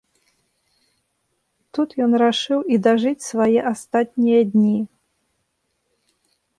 Тут 1.77 1.89
ён 2.07 2.11
рашыў 2.23 2.59
і 2.75 2.81
дажыць 2.89 3.27
свае 3.29 3.59
астатнія 3.75 4.41
дні. 4.53 4.77